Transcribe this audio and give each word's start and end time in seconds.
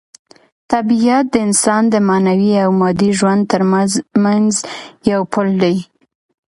طبیعت 0.71 1.25
د 1.31 1.35
انسان 1.47 1.83
د 1.93 1.95
معنوي 2.07 2.53
او 2.63 2.69
مادي 2.81 3.09
ژوند 3.19 3.41
ترمنځ 3.51 4.53
یو 5.11 5.21
پل 5.33 5.47
دی. 5.61 5.75